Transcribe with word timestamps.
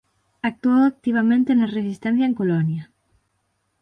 Actuou 0.49 0.81
activamente 0.87 1.51
na 1.53 1.71
Resistencia 1.77 2.25
en 2.29 2.37
Colonia. 2.39 2.83